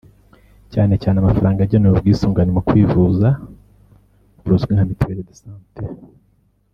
[0.73, 3.27] cyane cyane amafaranga agenewe ubwisungane mu kwivuza
[4.43, 5.81] buzwi nka Mutuelle de Santé